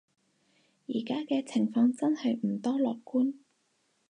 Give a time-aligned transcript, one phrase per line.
[0.87, 3.35] 而家嘅情況真係唔多樂觀